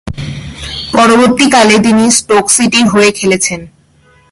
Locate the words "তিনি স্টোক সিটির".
1.79-2.85